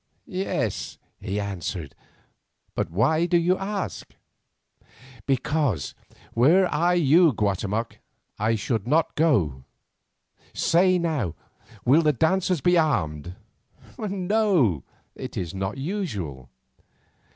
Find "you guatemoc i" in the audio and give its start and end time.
6.95-8.57